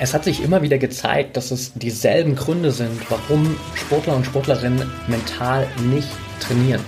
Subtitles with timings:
[0.00, 4.88] Es hat sich immer wieder gezeigt, dass es dieselben Gründe sind, warum Sportler und Sportlerinnen
[5.08, 6.08] mental nicht
[6.38, 6.84] trainieren.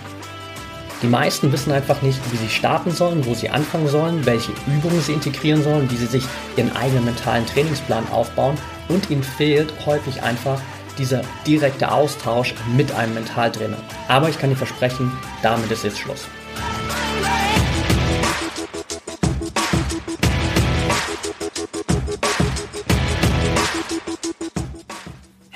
[1.02, 5.00] Die meisten wissen einfach nicht, wie sie starten sollen, wo sie anfangen sollen, welche Übungen
[5.00, 6.22] sie integrieren sollen, wie sie sich
[6.56, 8.56] ihren eigenen mentalen Trainingsplan aufbauen
[8.88, 10.60] und ihnen fehlt häufig einfach
[10.96, 13.78] dieser direkte Austausch mit einem Mentaltrainer.
[14.06, 15.10] Aber ich kann dir versprechen,
[15.42, 16.28] damit ist jetzt Schluss.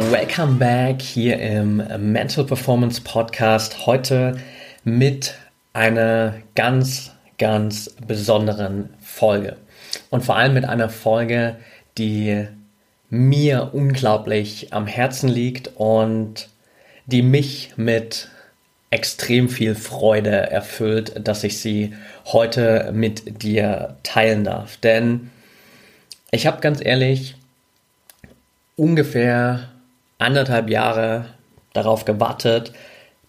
[0.00, 1.82] Welcome back hier im
[2.12, 3.84] Mental Performance Podcast.
[3.84, 4.38] Heute
[4.84, 5.34] mit
[5.72, 9.56] einer ganz, ganz besonderen Folge.
[10.08, 11.56] Und vor allem mit einer Folge,
[11.98, 12.46] die
[13.10, 16.48] mir unglaublich am Herzen liegt und
[17.06, 18.28] die mich mit
[18.90, 21.92] extrem viel Freude erfüllt, dass ich sie
[22.24, 24.76] heute mit dir teilen darf.
[24.76, 25.32] Denn
[26.30, 27.34] ich habe ganz ehrlich
[28.76, 29.68] ungefähr
[30.18, 31.26] anderthalb Jahre
[31.72, 32.72] darauf gewartet,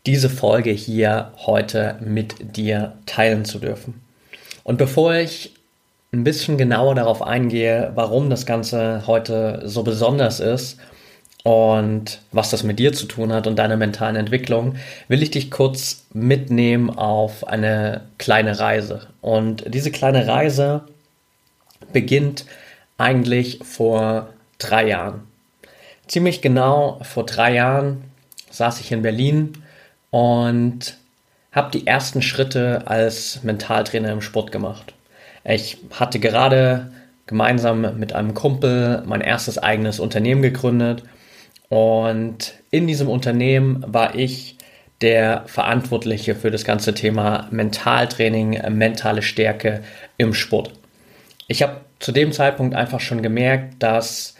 [0.06, 4.02] diese Folge hier heute mit dir teilen zu dürfen.
[4.64, 5.54] Und bevor ich
[6.12, 10.80] ein bisschen genauer darauf eingehe, warum das Ganze heute so besonders ist
[11.44, 14.76] und was das mit dir zu tun hat und deiner mentalen Entwicklung,
[15.08, 19.08] will ich dich kurz mitnehmen auf eine kleine Reise.
[19.22, 20.82] Und diese kleine Reise
[21.94, 22.46] beginnt
[22.98, 25.29] eigentlich vor drei Jahren.
[26.10, 28.04] Ziemlich genau vor drei Jahren
[28.50, 29.54] saß ich in Berlin
[30.10, 30.98] und
[31.52, 34.96] habe die ersten Schritte als Mentaltrainer im Sport gemacht.
[35.46, 36.92] Ich hatte gerade
[37.28, 41.04] gemeinsam mit einem Kumpel mein erstes eigenes Unternehmen gegründet
[41.70, 44.58] und in diesem Unternehmen war ich
[45.02, 49.84] der Verantwortliche für das ganze Thema Mentaltraining, mentale Stärke
[50.18, 50.74] im Sport.
[51.48, 54.34] Ich habe zu dem Zeitpunkt einfach schon gemerkt, dass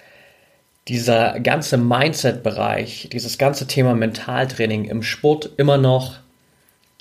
[0.88, 6.20] dieser ganze Mindset-Bereich, dieses ganze Thema Mentaltraining im Sport immer noch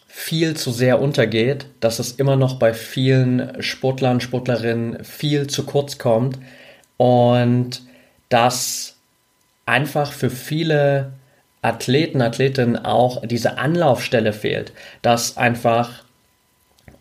[0.07, 5.99] viel zu sehr untergeht, dass es immer noch bei vielen Sportlern, Sportlerinnen viel zu kurz
[5.99, 6.39] kommt
[6.97, 7.83] und
[8.29, 8.97] dass
[9.65, 11.13] einfach für viele
[11.63, 14.73] Athleten, Athletinnen auch diese Anlaufstelle fehlt,
[15.03, 16.05] dass einfach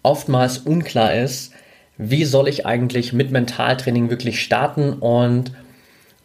[0.03, 1.53] oftmals unklar ist,
[1.97, 5.51] wie soll ich eigentlich mit Mentaltraining wirklich starten und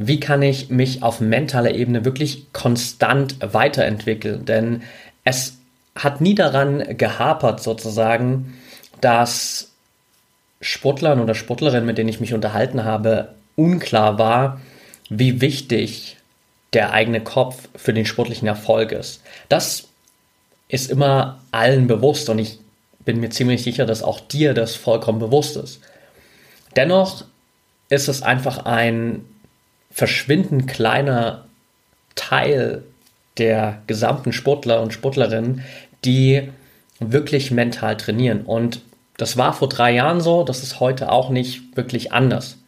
[0.07, 4.45] wie kann ich mich auf mentaler Ebene wirklich konstant weiterentwickeln.
[4.45, 4.83] Denn
[5.25, 5.59] es
[5.95, 8.55] hat nie daran gehapert, sozusagen,
[9.01, 9.71] dass
[10.61, 14.61] Sportlern oder Sportlerinnen, mit denen ich mich unterhalten habe, unklar war,
[15.09, 16.17] wie wichtig
[16.73, 19.23] der eigene Kopf für den sportlichen Erfolg ist.
[19.49, 19.89] Das
[20.69, 22.59] ist immer allen bewusst und ich
[23.05, 25.81] bin mir ziemlich sicher, dass auch dir das vollkommen bewusst ist.
[26.77, 27.25] Dennoch
[27.91, 29.25] ist es einfach ein
[29.93, 31.45] verschwindend kleiner
[32.15, 32.83] Teil
[33.39, 35.63] der gesamten Sportler und Sportlerinnen,
[36.05, 36.51] die
[36.99, 38.43] wirklich mental trainieren.
[38.43, 38.81] Und
[39.17, 42.59] das war vor drei Jahren so, das ist heute auch nicht wirklich anders.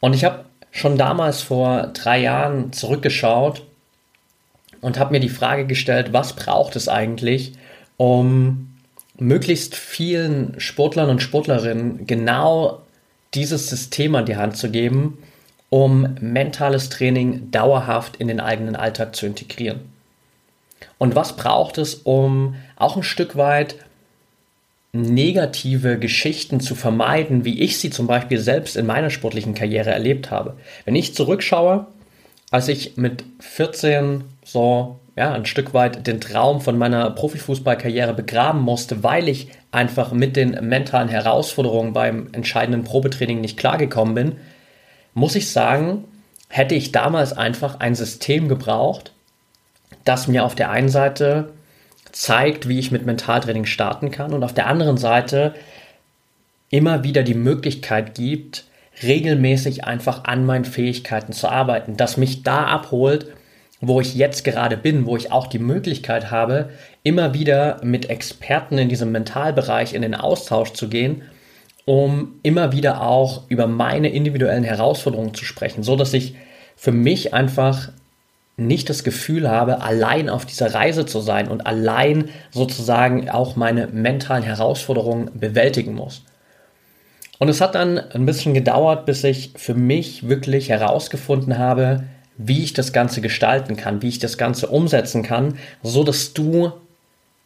[0.00, 3.62] Und ich habe schon damals vor drei Jahren zurückgeschaut
[4.80, 7.52] und habe mir die Frage gestellt, was braucht es eigentlich,
[7.96, 8.76] um
[9.18, 12.82] möglichst vielen Sportlern und Sportlerinnen genau
[13.34, 15.18] dieses System an die Hand zu geben,
[15.70, 19.80] um mentales Training dauerhaft in den eigenen Alltag zu integrieren.
[20.98, 23.76] Und was braucht es, um auch ein Stück weit
[24.92, 30.30] negative Geschichten zu vermeiden, wie ich sie zum Beispiel selbst in meiner sportlichen Karriere erlebt
[30.30, 30.56] habe.
[30.84, 31.86] Wenn ich zurückschaue,
[32.50, 38.60] als ich mit 14 so ja, ein Stück weit den Traum von meiner Profifußballkarriere begraben
[38.62, 44.36] musste, weil ich einfach mit den mentalen Herausforderungen beim entscheidenden Probetraining nicht klargekommen bin,
[45.18, 46.04] muss ich sagen,
[46.48, 49.12] hätte ich damals einfach ein System gebraucht,
[50.04, 51.52] das mir auf der einen Seite
[52.12, 55.54] zeigt, wie ich mit Mentaltraining starten kann und auf der anderen Seite
[56.70, 58.64] immer wieder die Möglichkeit gibt,
[59.02, 63.26] regelmäßig einfach an meinen Fähigkeiten zu arbeiten, das mich da abholt,
[63.80, 66.70] wo ich jetzt gerade bin, wo ich auch die Möglichkeit habe,
[67.02, 71.22] immer wieder mit Experten in diesem Mentalbereich in den Austausch zu gehen
[71.88, 76.34] um immer wieder auch über meine individuellen Herausforderungen zu sprechen, so dass ich
[76.76, 77.88] für mich einfach
[78.58, 83.86] nicht das Gefühl habe, allein auf dieser Reise zu sein und allein sozusagen auch meine
[83.86, 86.24] mentalen Herausforderungen bewältigen muss.
[87.38, 92.04] Und es hat dann ein bisschen gedauert, bis ich für mich wirklich herausgefunden habe,
[92.36, 96.70] wie ich das Ganze gestalten kann, wie ich das Ganze umsetzen kann, so dass du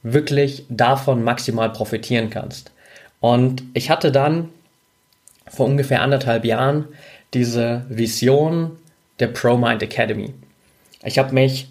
[0.03, 2.72] wirklich davon maximal profitieren kannst.
[3.23, 4.49] Und ich hatte dann
[5.49, 6.89] vor ungefähr anderthalb Jahren
[7.33, 8.73] diese Vision
[9.21, 10.35] der ProMind Academy.
[11.05, 11.69] Ich habe mich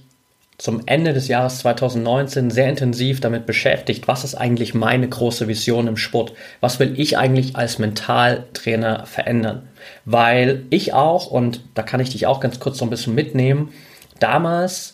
[0.57, 5.87] zum Ende des Jahres 2019 sehr intensiv damit beschäftigt, was ist eigentlich meine große Vision
[5.87, 6.31] im Sport?
[6.61, 9.67] Was will ich eigentlich als Mentaltrainer verändern?
[10.05, 13.73] Weil ich auch, und da kann ich dich auch ganz kurz so ein bisschen mitnehmen,
[14.19, 14.93] damals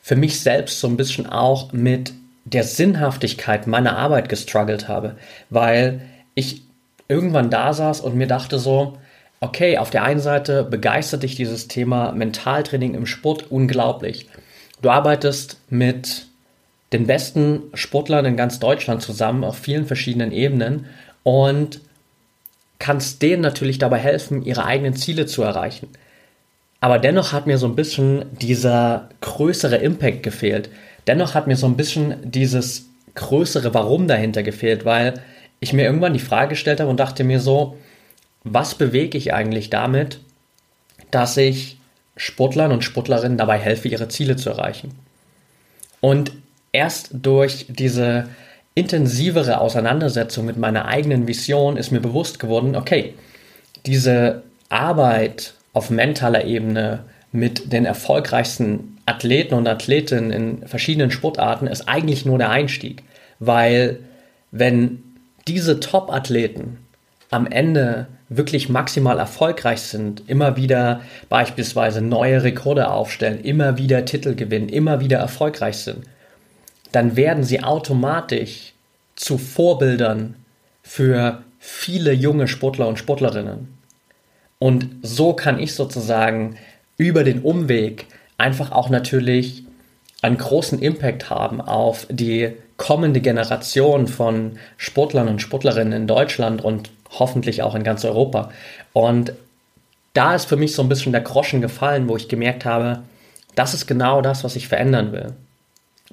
[0.00, 2.12] für mich selbst so ein bisschen auch mit
[2.52, 5.16] der Sinnhaftigkeit meiner Arbeit gestruggelt habe,
[5.50, 6.02] weil
[6.34, 6.62] ich
[7.08, 8.98] irgendwann da saß und mir dachte so,
[9.40, 14.28] okay, auf der einen Seite begeistert dich dieses Thema Mentaltraining im Sport unglaublich.
[14.82, 16.26] Du arbeitest mit
[16.92, 20.86] den besten Sportlern in ganz Deutschland zusammen auf vielen verschiedenen Ebenen
[21.22, 21.80] und
[22.78, 25.88] kannst denen natürlich dabei helfen, ihre eigenen Ziele zu erreichen.
[26.80, 30.70] Aber dennoch hat mir so ein bisschen dieser größere Impact gefehlt.
[31.08, 35.14] Dennoch hat mir so ein bisschen dieses größere Warum dahinter gefehlt, weil
[35.58, 37.76] ich mir irgendwann die Frage gestellt habe und dachte mir so,
[38.44, 40.20] was bewege ich eigentlich damit,
[41.10, 41.78] dass ich
[42.16, 44.92] Sportlern und Sportlerinnen dabei helfe, ihre Ziele zu erreichen.
[46.00, 46.32] Und
[46.72, 48.28] erst durch diese
[48.74, 53.14] intensivere Auseinandersetzung mit meiner eigenen Vision ist mir bewusst geworden, okay,
[53.86, 61.88] diese Arbeit auf mentaler Ebene mit den erfolgreichsten Athleten und Athletinnen in verschiedenen Sportarten ist
[61.88, 63.02] eigentlich nur der Einstieg,
[63.38, 64.00] weil
[64.50, 65.02] wenn
[65.46, 66.78] diese Top-Athleten
[67.30, 74.34] am Ende wirklich maximal erfolgreich sind, immer wieder beispielsweise neue Rekorde aufstellen, immer wieder Titel
[74.34, 76.04] gewinnen, immer wieder erfolgreich sind,
[76.92, 78.74] dann werden sie automatisch
[79.16, 80.34] zu Vorbildern
[80.82, 83.68] für viele junge Sportler und Sportlerinnen.
[84.58, 86.56] Und so kann ich sozusagen
[86.96, 88.06] über den Umweg
[88.38, 89.64] einfach auch natürlich
[90.22, 96.90] einen großen Impact haben auf die kommende Generation von Sportlern und Sportlerinnen in Deutschland und
[97.10, 98.50] hoffentlich auch in ganz Europa.
[98.92, 99.32] Und
[100.14, 103.02] da ist für mich so ein bisschen der Groschen gefallen, wo ich gemerkt habe,
[103.54, 105.32] das ist genau das, was ich verändern will.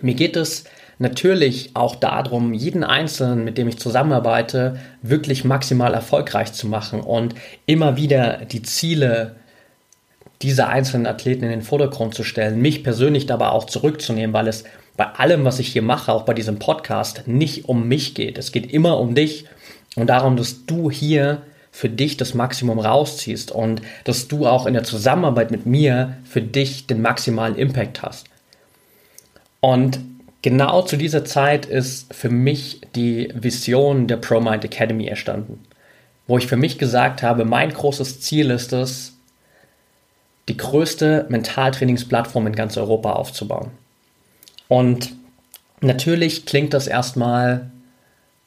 [0.01, 0.65] Mir geht es
[0.97, 7.35] natürlich auch darum, jeden Einzelnen, mit dem ich zusammenarbeite, wirklich maximal erfolgreich zu machen und
[7.65, 9.35] immer wieder die Ziele
[10.41, 14.63] dieser einzelnen Athleten in den Vordergrund zu stellen, mich persönlich dabei auch zurückzunehmen, weil es
[14.97, 18.37] bei allem, was ich hier mache, auch bei diesem Podcast, nicht um mich geht.
[18.37, 19.45] Es geht immer um dich
[19.95, 21.41] und darum, dass du hier
[21.71, 26.41] für dich das Maximum rausziehst und dass du auch in der Zusammenarbeit mit mir für
[26.41, 28.27] dich den maximalen Impact hast.
[29.59, 29.99] Und
[30.41, 35.59] genau zu dieser Zeit ist für mich die Vision der ProMind Academy erstanden,
[36.27, 39.14] wo ich für mich gesagt habe, mein großes Ziel ist es,
[40.47, 43.71] die größte Mentaltrainingsplattform in ganz Europa aufzubauen.
[44.67, 45.13] Und
[45.81, 47.71] natürlich klingt das erstmal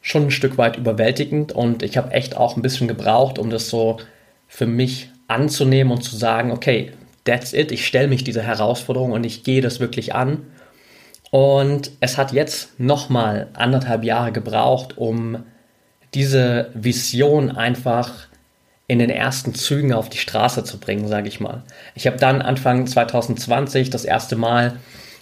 [0.00, 3.68] schon ein Stück weit überwältigend und ich habe echt auch ein bisschen gebraucht, um das
[3.68, 3.98] so
[4.46, 6.92] für mich anzunehmen und zu sagen, okay,
[7.24, 10.46] that's it, ich stelle mich dieser Herausforderung und ich gehe das wirklich an.
[11.30, 15.44] Und es hat jetzt nochmal anderthalb Jahre gebraucht, um
[16.14, 18.28] diese Vision einfach
[18.88, 21.62] in den ersten Zügen auf die Straße zu bringen, sage ich mal.
[21.94, 24.78] Ich habe dann Anfang 2020 das erste Mal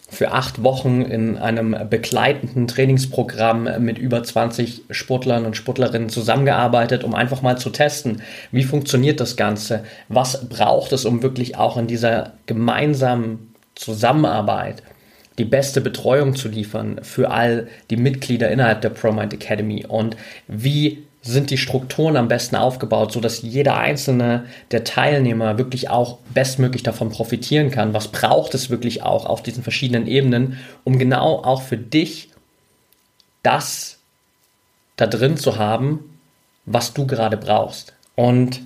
[0.09, 7.15] für acht Wochen in einem begleitenden Trainingsprogramm mit über 20 Sportlern und Sportlerinnen zusammengearbeitet, um
[7.15, 11.89] einfach mal zu testen, wie funktioniert das Ganze, was braucht es, um wirklich auch in
[11.89, 14.85] dieser gemeinsamen Zusammenarbeit
[15.39, 21.06] die beste Betreuung zu liefern für all die Mitglieder innerhalb der ProMind Academy und wie
[21.27, 27.11] sind die Strukturen am besten aufgebaut, sodass jeder einzelne der Teilnehmer wirklich auch bestmöglich davon
[27.11, 27.95] profitieren kann?
[27.95, 32.31] Was braucht es wirklich auch auf diesen verschiedenen Ebenen, um genau auch für dich
[33.43, 33.99] das
[34.97, 36.19] da drin zu haben,
[36.65, 37.95] was du gerade brauchst?
[38.15, 38.61] Und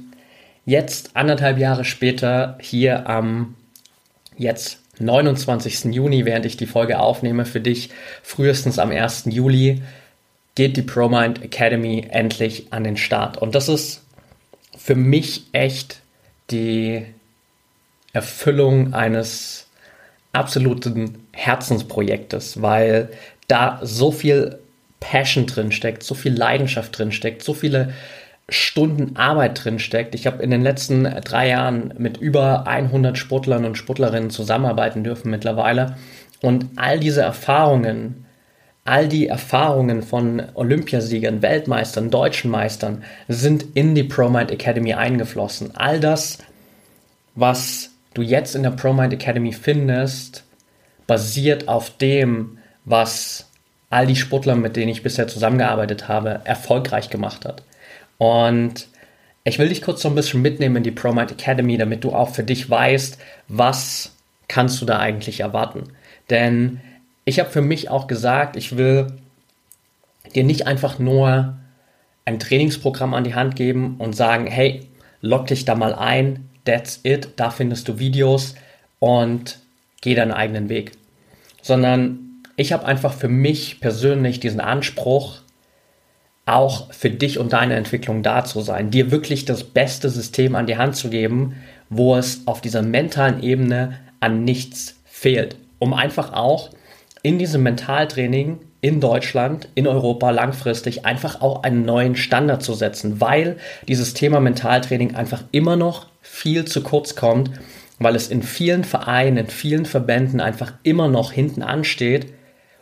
[0.65, 3.57] jetzt, anderthalb Jahre später, hier am
[4.37, 5.95] jetzt 29.
[5.95, 7.91] Juni, während ich die Folge aufnehme, für dich
[8.23, 9.25] frühestens am 1.
[9.27, 9.83] Juli,
[10.61, 13.39] geht die ProMind Academy endlich an den Start.
[13.39, 14.05] Und das ist
[14.77, 16.03] für mich echt
[16.51, 17.07] die
[18.13, 19.69] Erfüllung eines
[20.35, 23.09] absoluten Herzensprojektes, weil
[23.49, 24.59] da so viel
[25.01, 27.95] Passion drin steckt, so viel Leidenschaft drin steckt, so viele
[28.51, 30.15] Stunden Arbeit drin steckt.
[30.15, 35.31] Ich habe in den letzten drei Jahren mit über 100 Sportlern und Sportlerinnen zusammenarbeiten dürfen
[35.31, 35.97] mittlerweile.
[36.43, 38.27] Und all diese Erfahrungen,
[38.85, 45.77] all die Erfahrungen von Olympiasiegern, Weltmeistern, deutschen Meistern sind in die ProMind Academy eingeflossen.
[45.77, 46.39] All das,
[47.35, 50.45] was du jetzt in der ProMind Academy findest,
[51.07, 53.51] basiert auf dem, was
[53.91, 57.63] all die Sportler, mit denen ich bisher zusammengearbeitet habe, erfolgreich gemacht hat.
[58.19, 58.89] Und
[59.45, 62.31] ich will dich kurz so ein bisschen mitnehmen in die ProMind Academy, damit du auch
[62.31, 63.19] für dich weißt,
[63.49, 64.13] was
[64.49, 65.85] kannst du da eigentlich erwarten.
[66.29, 66.81] Denn
[67.31, 69.07] ich habe für mich auch gesagt, ich will
[70.35, 71.57] dir nicht einfach nur
[72.25, 74.89] ein Trainingsprogramm an die Hand geben und sagen, hey,
[75.21, 78.57] log dich da mal ein, that's it, da findest du Videos
[78.99, 79.61] und
[80.01, 80.91] geh deinen eigenen Weg.
[81.63, 85.39] Sondern ich habe einfach für mich persönlich diesen Anspruch,
[86.47, 90.67] auch für dich und deine Entwicklung da zu sein, dir wirklich das beste System an
[90.67, 91.55] die Hand zu geben,
[91.91, 96.71] wo es auf dieser mentalen Ebene an nichts fehlt, um einfach auch
[97.23, 103.21] in diesem Mentaltraining in Deutschland, in Europa langfristig einfach auch einen neuen Standard zu setzen,
[103.21, 107.51] weil dieses Thema Mentaltraining einfach immer noch viel zu kurz kommt,
[107.99, 112.33] weil es in vielen Vereinen, in vielen Verbänden einfach immer noch hinten ansteht,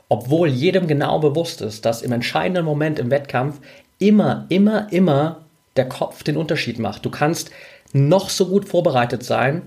[0.08, 3.60] obwohl jedem genau bewusst ist, dass im entscheidenden Moment im Wettkampf
[3.98, 5.44] immer, immer, immer
[5.76, 7.04] der Kopf den Unterschied macht.
[7.04, 7.50] Du kannst
[7.92, 9.62] noch so gut vorbereitet sein,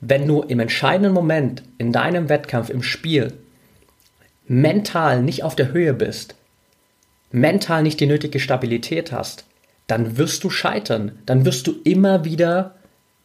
[0.00, 3.32] wenn du im entscheidenden Moment in deinem Wettkampf, im Spiel,
[4.48, 6.34] mental nicht auf der Höhe bist,
[7.30, 9.44] mental nicht die nötige Stabilität hast,
[9.86, 11.12] dann wirst du scheitern.
[11.26, 12.74] Dann wirst du immer wieder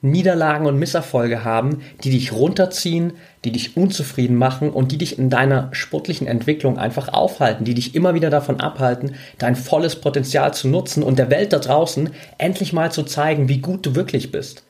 [0.01, 3.13] Niederlagen und Misserfolge haben, die dich runterziehen,
[3.45, 7.95] die dich unzufrieden machen und die dich in deiner sportlichen Entwicklung einfach aufhalten, die dich
[7.95, 12.73] immer wieder davon abhalten, dein volles Potenzial zu nutzen und der Welt da draußen endlich
[12.73, 14.63] mal zu zeigen, wie gut du wirklich bist.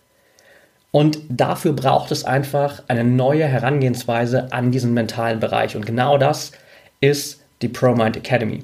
[0.93, 5.75] Und dafür braucht es einfach eine neue Herangehensweise an diesen mentalen Bereich.
[5.75, 6.51] Und genau das
[7.01, 8.63] ist die ProMind Academy.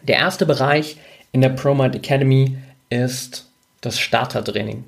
[0.00, 0.96] Der erste Bereich
[1.30, 2.56] in der ProMind Academy
[2.88, 3.46] ist
[3.82, 4.84] das Startertraining.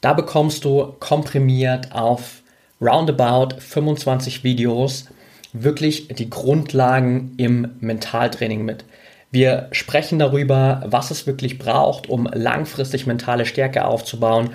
[0.00, 2.42] Da bekommst du komprimiert auf
[2.80, 5.06] roundabout 25 Videos
[5.52, 8.84] wirklich die Grundlagen im Mentaltraining mit.
[9.30, 14.50] Wir sprechen darüber, was es wirklich braucht, um langfristig mentale Stärke aufzubauen,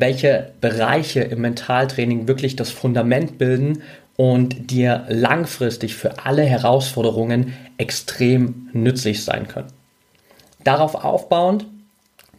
[0.00, 3.82] welche Bereiche im Mentaltraining wirklich das Fundament bilden
[4.16, 9.68] und dir langfristig für alle Herausforderungen extrem nützlich sein können.
[10.64, 11.66] Darauf aufbauend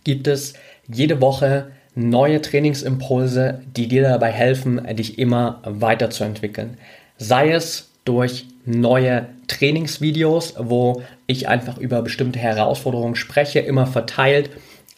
[0.03, 0.53] gibt es
[0.87, 6.77] jede Woche neue Trainingsimpulse, die dir dabei helfen, dich immer weiterzuentwickeln.
[7.17, 14.49] Sei es durch neue Trainingsvideos, wo ich einfach über bestimmte Herausforderungen spreche, immer verteilt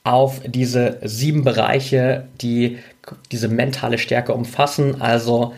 [0.04, 2.80] auf diese sieben Bereiche, die
[3.32, 5.54] diese mentale Stärke umfassen, also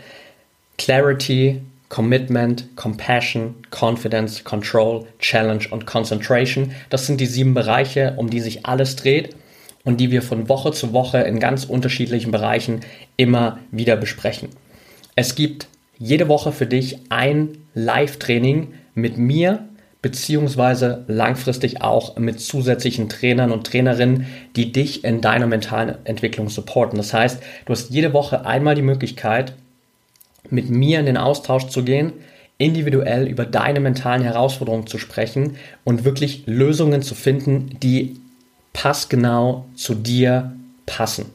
[0.77, 6.71] Clarity, Commitment, Compassion, Confidence, Control, Challenge und Concentration.
[6.89, 9.35] Das sind die sieben Bereiche, um die sich alles dreht
[9.83, 12.79] und die wir von Woche zu Woche in ganz unterschiedlichen Bereichen
[13.17, 14.49] immer wieder besprechen.
[15.15, 15.67] Es gibt
[15.97, 19.67] jede Woche für dich ein Live-Training mit mir,
[20.01, 26.97] beziehungsweise langfristig auch mit zusätzlichen Trainern und Trainerinnen, die dich in deiner mentalen Entwicklung supporten.
[26.97, 29.53] Das heißt, du hast jede Woche einmal die Möglichkeit,
[30.49, 32.13] mit mir in den Austausch zu gehen,
[32.57, 38.19] individuell über deine mentalen Herausforderungen zu sprechen und wirklich Lösungen zu finden, die
[38.73, 40.53] passgenau zu dir
[40.85, 41.25] passen.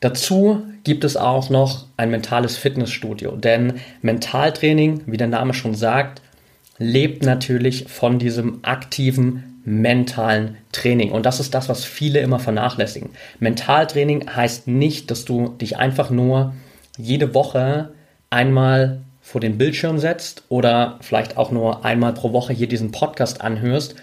[0.00, 6.22] Dazu gibt es auch noch ein mentales Fitnessstudio, denn Mentaltraining, wie der Name schon sagt,
[6.80, 11.12] lebt natürlich von diesem aktiven mentalen Training.
[11.12, 13.10] Und das ist das, was viele immer vernachlässigen.
[13.38, 16.54] Mentaltraining heißt nicht, dass du dich einfach nur
[16.96, 17.92] jede Woche
[18.30, 23.42] einmal vor den Bildschirm setzt oder vielleicht auch nur einmal pro Woche hier diesen Podcast
[23.42, 23.94] anhörst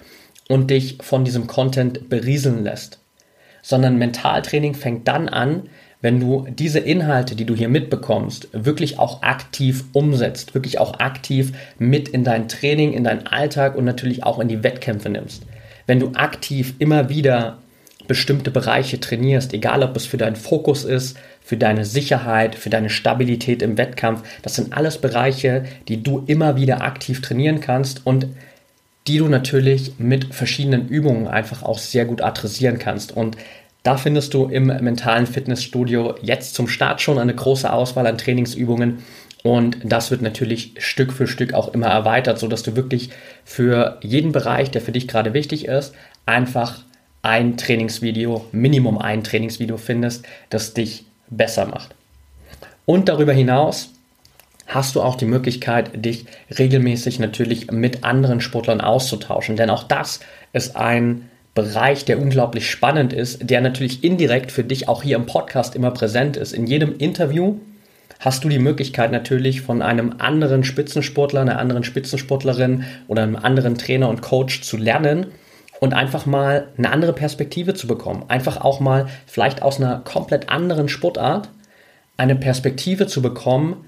[0.48, 3.00] und dich von diesem Content berieseln lässt.
[3.63, 5.63] Sondern Mentaltraining fängt dann an,
[6.07, 11.51] wenn du diese Inhalte, die du hier mitbekommst, wirklich auch aktiv umsetzt, wirklich auch aktiv
[11.79, 15.43] mit in dein Training, in deinen Alltag und natürlich auch in die Wettkämpfe nimmst.
[15.85, 17.57] Wenn du aktiv immer wieder
[18.07, 22.89] bestimmte Bereiche trainierst, egal ob es für deinen Fokus ist, für deine Sicherheit, für deine
[22.89, 28.27] Stabilität im Wettkampf, das sind alles Bereiche, die du immer wieder aktiv trainieren kannst und
[29.07, 33.11] die du natürlich mit verschiedenen Übungen einfach auch sehr gut adressieren kannst.
[33.11, 33.35] Und
[33.88, 39.01] da findest du im mentalen Fitnessstudio jetzt zum Start schon eine große Auswahl an Trainingsübungen
[39.44, 43.12] und das wird natürlich Stück für Stück auch immer erweitert, sodass du wirklich
[43.46, 46.84] für jeden Bereich, der für dich gerade wichtig ist, einfach
[47.22, 51.96] ein Trainingsvideo, Minimum ein Trainingsvideo findest, das dich besser macht.
[52.86, 53.91] Und darüber hinaus
[54.67, 56.25] hast du auch die Möglichkeit, dich
[56.60, 59.56] regelmäßig natürlich mit anderen Sportlern auszutauschen.
[59.56, 60.20] Denn auch das
[60.51, 65.25] ist ein Bereich, der unglaublich spannend ist, der natürlich indirekt für dich auch hier im
[65.25, 66.53] Podcast immer präsent ist.
[66.53, 67.55] In jedem Interview
[68.19, 73.75] hast du die Möglichkeit natürlich von einem anderen Spitzensportler, einer anderen Spitzensportlerin oder einem anderen
[73.75, 75.25] Trainer und Coach zu lernen
[75.79, 78.25] und einfach mal eine andere Perspektive zu bekommen.
[78.27, 81.49] Einfach auch mal vielleicht aus einer komplett anderen Sportart
[82.17, 83.83] eine Perspektive zu bekommen,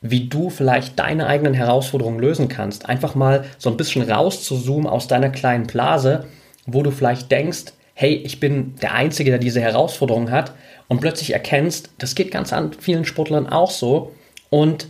[0.00, 2.88] wie du vielleicht deine eigenen Herausforderungen lösen kannst.
[2.88, 6.26] Einfach mal so ein bisschen rauszuzoomen aus deiner kleinen Blase,
[6.66, 10.52] wo du vielleicht denkst, hey, ich bin der Einzige, der diese Herausforderung hat
[10.88, 14.12] und plötzlich erkennst, das geht ganz an vielen Sportlern auch so
[14.50, 14.88] und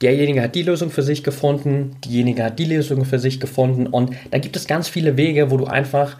[0.00, 4.14] derjenige hat die Lösung für sich gefunden, diejenige hat die Lösung für sich gefunden und
[4.30, 6.16] da gibt es ganz viele Wege, wo du einfach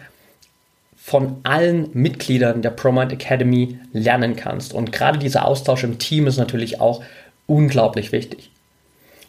[1.03, 4.73] von allen Mitgliedern der ProMind Academy lernen kannst.
[4.73, 7.03] Und gerade dieser Austausch im Team ist natürlich auch
[7.45, 8.51] unglaublich wichtig.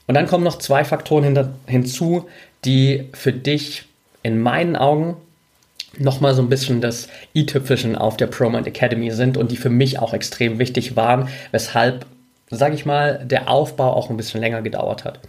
[0.07, 2.29] Und dann kommen noch zwei Faktoren hinzu,
[2.65, 3.87] die für dich
[4.23, 5.17] in meinen Augen
[5.99, 9.99] nochmal so ein bisschen das i-Tüpfelchen auf der ProMind Academy sind und die für mich
[9.99, 12.07] auch extrem wichtig waren, weshalb,
[12.51, 15.21] sage ich mal, der Aufbau auch ein bisschen länger gedauert hat.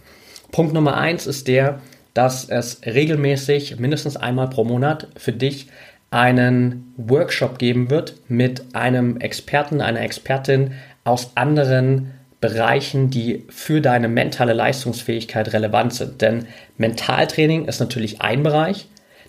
[0.52, 1.80] Punkt Nummer eins ist der,
[2.14, 5.68] dass es regelmäßig mindestens einmal pro Monat für dich
[6.10, 10.72] einen Workshop geben wird mit einem Experten, einer Expertin
[11.04, 16.22] aus anderen Bereichen, die für deine mentale Leistungsfähigkeit relevant sind.
[16.22, 16.46] Denn
[16.78, 18.86] Mentaltraining ist natürlich ein Bereich,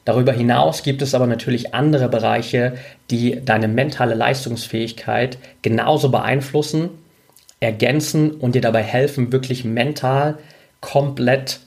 [0.07, 2.77] Darüber hinaus gibt es aber natürlich andere Bereiche,
[3.11, 6.91] die deine mentale Leistungsfähigkeit genauso beeinflussen,
[7.59, 10.37] ergänzen und dir dabei helfen, wirklich mental
[10.79, 11.59] komplett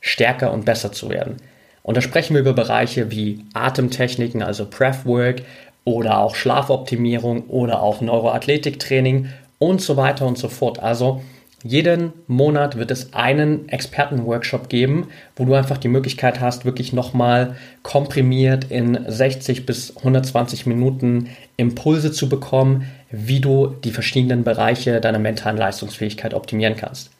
[0.00, 1.36] stärker und besser zu werden.
[1.82, 5.42] Und da sprechen wir über Bereiche wie Atemtechniken, also Breathwork
[5.84, 10.78] oder auch Schlafoptimierung oder auch Neuroathletiktraining und so weiter und so fort.
[10.78, 11.20] Also
[11.64, 17.56] jeden Monat wird es einen Expertenworkshop geben, wo du einfach die Möglichkeit hast, wirklich nochmal
[17.82, 25.18] komprimiert in 60 bis 120 Minuten Impulse zu bekommen, wie du die verschiedenen Bereiche deiner
[25.18, 27.10] mentalen Leistungsfähigkeit optimieren kannst.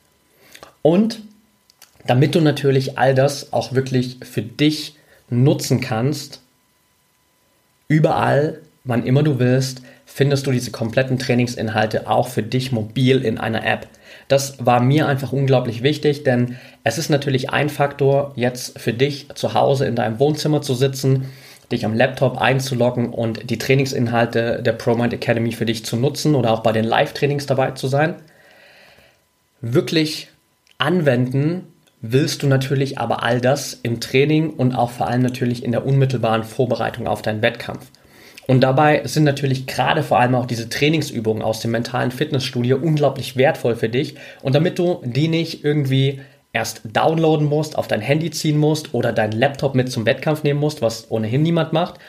[0.82, 1.20] Und
[2.06, 4.94] damit du natürlich all das auch wirklich für dich
[5.30, 6.40] nutzen kannst,
[7.88, 13.38] überall, wann immer du willst, findest du diese kompletten Trainingsinhalte auch für dich mobil in
[13.38, 13.88] einer App.
[14.28, 19.28] Das war mir einfach unglaublich wichtig, denn es ist natürlich ein Faktor, jetzt für dich
[19.34, 21.30] zu Hause in deinem Wohnzimmer zu sitzen,
[21.72, 26.52] dich am Laptop einzuloggen und die Trainingsinhalte der ProMind Academy für dich zu nutzen oder
[26.52, 28.16] auch bei den Live-Trainings dabei zu sein.
[29.60, 30.28] Wirklich
[30.78, 31.66] anwenden
[32.00, 35.84] willst du natürlich aber all das im Training und auch vor allem natürlich in der
[35.84, 37.86] unmittelbaren Vorbereitung auf deinen Wettkampf.
[38.48, 43.36] Und dabei sind natürlich gerade vor allem auch diese Trainingsübungen aus dem mentalen Fitnessstudio unglaublich
[43.36, 44.14] wertvoll für dich.
[44.42, 46.20] Und damit du die nicht irgendwie
[46.54, 50.60] erst downloaden musst, auf dein Handy ziehen musst oder deinen Laptop mit zum Wettkampf nehmen
[50.60, 52.00] musst, was ohnehin niemand macht,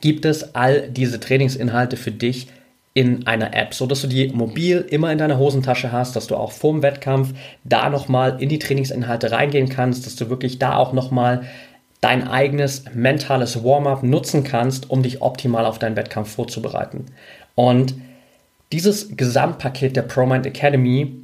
[0.00, 2.46] gibt es all diese Trainingsinhalte für dich
[2.94, 6.36] in einer App, so dass du die mobil immer in deiner Hosentasche hast, dass du
[6.36, 10.92] auch vorm Wettkampf da nochmal in die Trainingsinhalte reingehen kannst, dass du wirklich da auch
[10.92, 11.42] nochmal
[12.02, 17.06] dein eigenes mentales Warm-up nutzen kannst, um dich optimal auf deinen Wettkampf vorzubereiten.
[17.54, 17.94] Und
[18.72, 21.14] dieses Gesamtpaket der ProMind Academy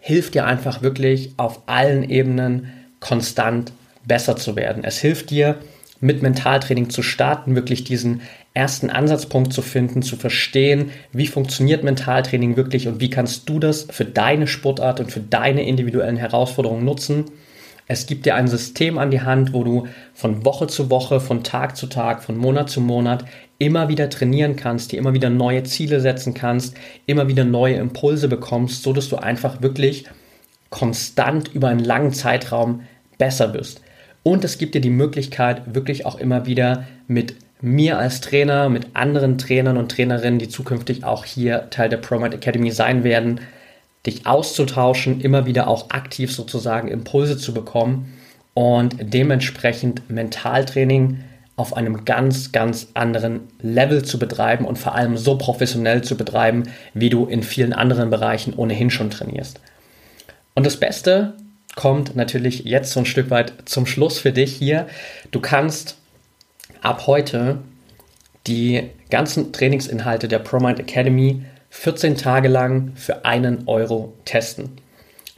[0.00, 3.72] hilft dir einfach wirklich auf allen Ebenen konstant
[4.06, 4.84] besser zu werden.
[4.84, 5.56] Es hilft dir,
[6.00, 8.20] mit Mentaltraining zu starten, wirklich diesen
[8.54, 13.88] ersten Ansatzpunkt zu finden, zu verstehen, wie funktioniert Mentaltraining wirklich und wie kannst du das
[13.90, 17.24] für deine Sportart und für deine individuellen Herausforderungen nutzen
[17.88, 21.42] es gibt dir ein System an die Hand, wo du von Woche zu Woche, von
[21.42, 23.24] Tag zu Tag, von Monat zu Monat
[23.58, 28.28] immer wieder trainieren kannst, dir immer wieder neue Ziele setzen kannst, immer wieder neue Impulse
[28.28, 30.04] bekommst, so dass du einfach wirklich
[30.68, 32.82] konstant über einen langen Zeitraum
[33.16, 33.80] besser bist.
[34.22, 38.94] Und es gibt dir die Möglichkeit, wirklich auch immer wieder mit mir als Trainer, mit
[38.94, 43.40] anderen Trainern und Trainerinnen, die zukünftig auch hier Teil der ProMind Academy sein werden,
[44.06, 48.12] dich auszutauschen, immer wieder auch aktiv sozusagen Impulse zu bekommen
[48.54, 51.24] und dementsprechend Mentaltraining
[51.56, 56.64] auf einem ganz, ganz anderen Level zu betreiben und vor allem so professionell zu betreiben,
[56.94, 59.60] wie du in vielen anderen Bereichen ohnehin schon trainierst.
[60.54, 61.34] Und das Beste
[61.74, 64.86] kommt natürlich jetzt so ein Stück weit zum Schluss für dich hier.
[65.30, 65.96] Du kannst
[66.80, 67.58] ab heute
[68.46, 74.70] die ganzen Trainingsinhalte der ProMind Academy 14 Tage lang für einen Euro testen.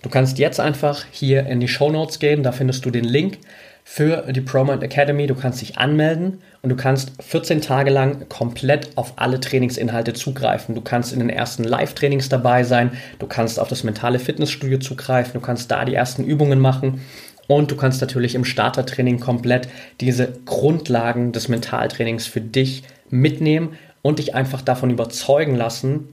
[0.03, 3.39] Du kannst jetzt einfach hier in die Show Notes gehen, da findest du den Link
[3.85, 5.27] für die ProMind Academy.
[5.27, 10.75] Du kannst dich anmelden und du kannst 14 Tage lang komplett auf alle Trainingsinhalte zugreifen.
[10.75, 15.33] Du kannst in den ersten Live-Trainings dabei sein, du kannst auf das mentale Fitnessstudio zugreifen,
[15.35, 17.01] du kannst da die ersten Übungen machen
[17.47, 19.69] und du kannst natürlich im Startertraining komplett
[20.01, 26.09] diese Grundlagen des Mentaltrainings für dich mitnehmen und dich einfach davon überzeugen lassen,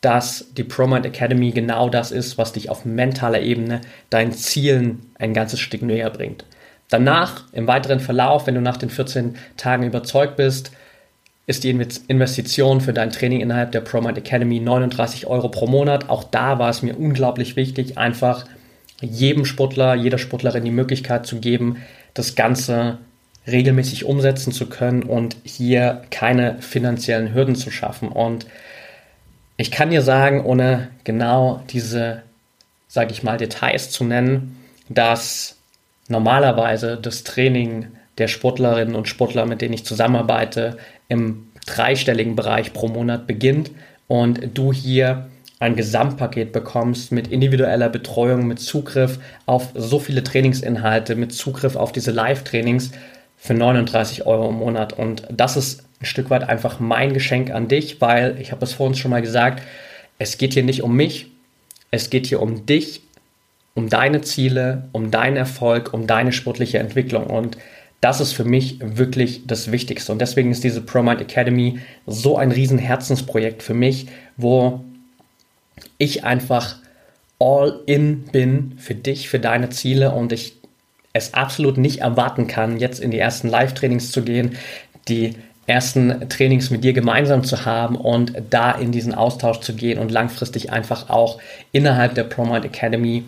[0.00, 5.34] dass die ProMind Academy genau das ist, was dich auf mentaler Ebene deinen Zielen ein
[5.34, 6.44] ganzes Stück näher bringt.
[6.88, 10.72] Danach, im weiteren Verlauf, wenn du nach den 14 Tagen überzeugt bist,
[11.46, 16.08] ist die Investition für dein Training innerhalb der ProMind Academy 39 Euro pro Monat.
[16.08, 18.46] Auch da war es mir unglaublich wichtig, einfach
[19.00, 21.78] jedem Sportler, jeder Sportlerin die Möglichkeit zu geben,
[22.14, 22.98] das Ganze
[23.46, 28.08] regelmäßig umsetzen zu können und hier keine finanziellen Hürden zu schaffen.
[28.08, 28.46] Und
[29.60, 32.22] ich kann dir sagen, ohne genau diese,
[32.88, 34.56] sage ich mal, Details zu nennen,
[34.88, 35.56] dass
[36.08, 42.88] normalerweise das Training der Sportlerinnen und Sportler, mit denen ich zusammenarbeite, im dreistelligen Bereich pro
[42.88, 43.70] Monat beginnt
[44.08, 51.16] und du hier ein Gesamtpaket bekommst mit individueller Betreuung, mit Zugriff auf so viele Trainingsinhalte,
[51.16, 52.92] mit Zugriff auf diese Live-Trainings
[53.36, 54.94] für 39 Euro im Monat.
[54.94, 58.72] Und das ist ein Stück weit einfach mein Geschenk an dich, weil ich habe es
[58.72, 59.62] vorhin schon mal gesagt,
[60.18, 61.30] es geht hier nicht um mich,
[61.90, 63.02] es geht hier um dich
[63.74, 67.24] um deine Ziele, um deinen Erfolg, um deine sportliche Entwicklung.
[67.24, 67.56] Und
[68.00, 70.12] das ist für mich wirklich das Wichtigste.
[70.12, 74.84] Und deswegen ist diese ProMind Academy so ein riesen Herzensprojekt für mich, wo
[75.98, 76.76] ich einfach
[77.38, 80.56] all in bin für dich, für deine Ziele und ich
[81.12, 84.56] es absolut nicht erwarten kann, jetzt in die ersten Live-Trainings zu gehen,
[85.08, 85.34] die
[85.70, 90.10] ersten Trainings mit dir gemeinsam zu haben und da in diesen Austausch zu gehen und
[90.10, 91.40] langfristig einfach auch
[91.72, 93.24] innerhalb der ProMind Academy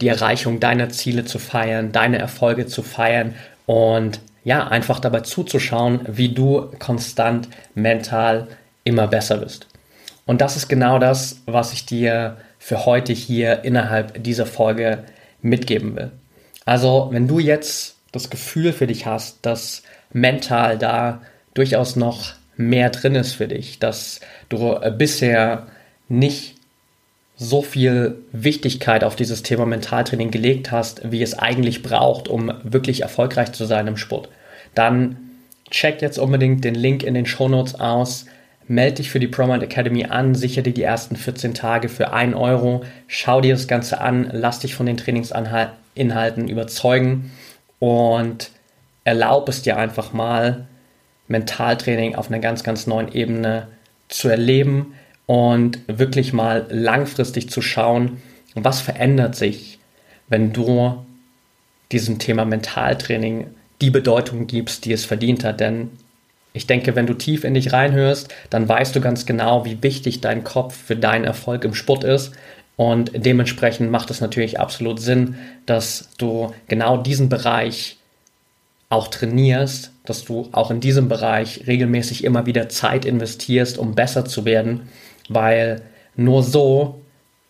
[0.00, 3.34] die Erreichung deiner Ziele zu feiern, deine Erfolge zu feiern
[3.66, 8.48] und ja, einfach dabei zuzuschauen, wie du konstant mental
[8.82, 9.68] immer besser wirst.
[10.26, 15.04] Und das ist genau das, was ich dir für heute hier innerhalb dieser Folge
[15.42, 16.10] mitgeben will.
[16.64, 21.22] Also, wenn du jetzt das Gefühl für dich hast, dass mental da
[21.54, 25.66] durchaus noch mehr drin ist für dich, dass du bisher
[26.08, 26.56] nicht
[27.36, 33.02] so viel Wichtigkeit auf dieses Thema Mentaltraining gelegt hast, wie es eigentlich braucht, um wirklich
[33.02, 34.28] erfolgreich zu sein im Sport,
[34.74, 35.16] dann
[35.70, 38.26] check jetzt unbedingt den Link in den Show Notes aus.
[38.68, 42.36] Melde dich für die ProMind Academy an, sichere dir die ersten 14 Tage für 1
[42.36, 47.32] Euro, schau dir das Ganze an, lass dich von den Trainingsinhalten überzeugen
[47.80, 48.50] und
[49.04, 50.68] erlaub es dir einfach mal,
[51.28, 53.68] Mentaltraining auf einer ganz, ganz neuen Ebene
[54.08, 54.94] zu erleben,
[55.26, 58.20] und wirklich mal langfristig zu schauen,
[58.54, 59.78] was verändert sich,
[60.28, 61.04] wenn du
[61.90, 63.46] diesem Thema Mentaltraining
[63.80, 65.60] die Bedeutung gibst, die es verdient hat.
[65.60, 65.90] Denn
[66.52, 70.20] ich denke, wenn du tief in dich reinhörst, dann weißt du ganz genau, wie wichtig
[70.20, 72.32] dein Kopf für deinen Erfolg im Sport ist.
[72.76, 77.98] Und dementsprechend macht es natürlich absolut Sinn, dass du genau diesen Bereich
[78.92, 84.24] auch trainierst, dass du auch in diesem Bereich regelmäßig immer wieder Zeit investierst, um besser
[84.24, 84.82] zu werden
[85.28, 85.82] weil
[86.16, 87.00] nur so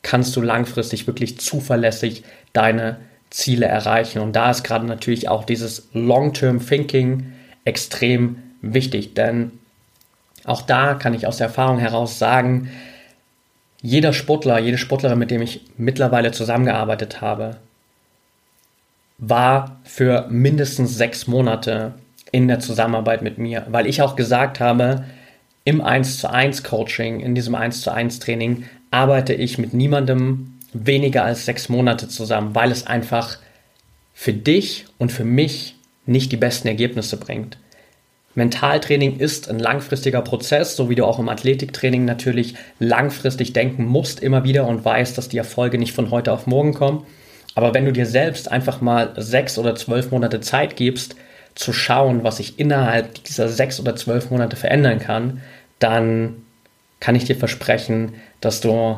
[0.02, 2.98] kannst du langfristig wirklich zuverlässig deine
[3.30, 4.20] Ziele erreichen.
[4.20, 7.32] Und da ist gerade natürlich auch dieses Long-Term Thinking
[7.64, 9.52] extrem wichtig, denn
[10.44, 12.70] auch da kann ich aus der Erfahrung heraus sagen,
[13.80, 17.56] jeder Sportler, jede Sportlerin, mit dem ich mittlerweile zusammengearbeitet habe,
[19.24, 21.94] war für mindestens sechs Monate
[22.32, 25.04] in der Zusammenarbeit mit mir, weil ich auch gesagt habe,
[25.62, 30.58] im 1 zu 1 Coaching, in diesem 1 zu 1 Training, arbeite ich mit niemandem
[30.72, 33.38] weniger als sechs Monate zusammen, weil es einfach
[34.12, 37.58] für dich und für mich nicht die besten Ergebnisse bringt.
[38.34, 44.18] Mentaltraining ist ein langfristiger Prozess, so wie du auch im Athletiktraining natürlich langfristig denken musst
[44.20, 47.06] immer wieder und weißt, dass die Erfolge nicht von heute auf morgen kommen.
[47.54, 51.16] Aber wenn du dir selbst einfach mal sechs oder zwölf Monate Zeit gibst,
[51.54, 55.42] zu schauen, was sich innerhalb dieser sechs oder zwölf Monate verändern kann,
[55.78, 56.36] dann
[57.00, 58.96] kann ich dir versprechen, dass du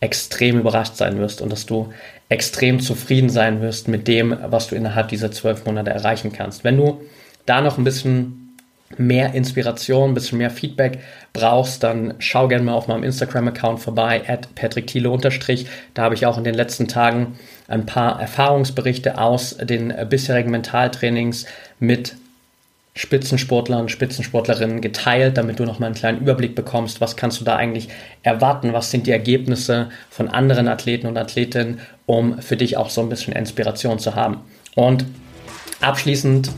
[0.00, 1.92] extrem überrascht sein wirst und dass du
[2.28, 6.64] extrem zufrieden sein wirst mit dem, was du innerhalb dieser zwölf Monate erreichen kannst.
[6.64, 7.02] Wenn du
[7.46, 8.47] da noch ein bisschen
[8.96, 11.00] mehr Inspiration, ein bisschen mehr Feedback
[11.32, 15.10] brauchst, dann schau gerne mal auf meinem Instagram-Account vorbei, at patrickthiele
[15.94, 21.44] Da habe ich auch in den letzten Tagen ein paar Erfahrungsberichte aus den bisherigen Mentaltrainings
[21.78, 22.16] mit
[22.94, 27.88] Spitzensportlern, Spitzensportlerinnen geteilt, damit du nochmal einen kleinen Überblick bekommst, was kannst du da eigentlich
[28.24, 33.00] erwarten, was sind die Ergebnisse von anderen Athleten und Athletinnen, um für dich auch so
[33.00, 34.38] ein bisschen Inspiration zu haben.
[34.74, 35.04] Und
[35.80, 36.50] abschließend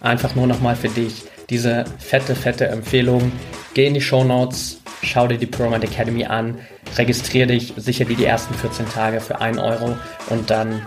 [0.00, 3.32] einfach nur nochmal für dich diese fette, fette Empfehlung.
[3.74, 6.58] Geh in die Show Notes, schau dir die ProMind Academy an,
[6.96, 9.96] registriere dich sicher die ersten 14 Tage für 1 Euro
[10.28, 10.82] und dann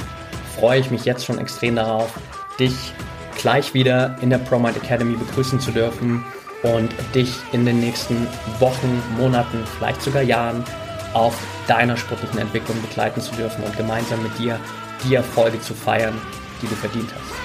[0.58, 2.14] freue ich mich jetzt schon extrem darauf,
[2.60, 2.74] dich
[3.38, 6.24] gleich wieder in der ProMind Academy begrüßen zu dürfen
[6.64, 8.28] und dich in den nächsten
[8.60, 10.64] Wochen, Monaten, vielleicht sogar Jahren
[11.14, 14.60] auf deiner sportlichen Entwicklung begleiten zu dürfen und gemeinsam mit dir
[15.04, 16.20] die Erfolge zu feiern,
[16.62, 17.43] die du verdient hast.